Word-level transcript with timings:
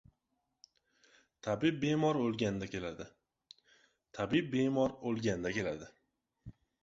•Tabib 1.47 1.75
bemor 4.63 4.89
o‘lganda 5.09 5.53
keladi. 5.59 5.89